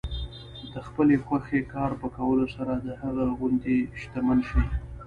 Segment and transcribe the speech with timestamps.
[0.73, 4.61] د خپلې خوښې کار په کولو سره د هغه غوندې شتمن شئ.